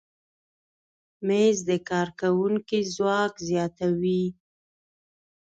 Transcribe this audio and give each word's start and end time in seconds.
مېز 1.27 1.57
د 1.69 1.71
کارکوونکي 1.89 2.79
ځواک 2.95 3.33
زیاتوي. 3.49 4.23